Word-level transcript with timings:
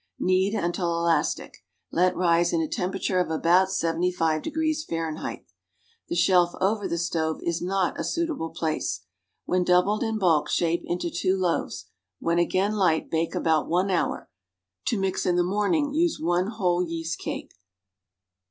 Knead 0.17 0.55
until 0.55 0.97
elastic. 0.97 1.57
Let 1.91 2.15
rise 2.15 2.53
in 2.53 2.59
a 2.59 2.67
temperature 2.67 3.19
of 3.19 3.29
about 3.29 3.67
7j° 3.67 4.77
F. 4.89 5.39
The 6.09 6.15
shelf 6.15 6.53
over 6.59 6.87
the 6.87 6.97
stove 6.97 7.39
is 7.43 7.61
NOT 7.61 7.99
a 7.99 8.03
suitable 8.03 8.49
place. 8.49 9.01
AVhen 9.47 9.63
doubled 9.63 10.01
in 10.01 10.17
bulk, 10.17 10.49
shape 10.49 10.81
into 10.85 11.09
tw^o 11.11 11.37
loaves. 11.37 11.85
^Yhen 12.19 12.41
again 12.41 12.73
light, 12.73 13.11
bake 13.11 13.35
about 13.35 13.69
one 13.69 13.91
hour, 13.91 14.27
To 14.85 14.99
mix 14.99 15.27
in 15.27 15.35
the 15.35 15.43
morning, 15.43 15.93
use 15.93 16.19
one 16.19 16.47
whole 16.47 16.81
yeast 16.81 17.19
cake. 17.19 17.53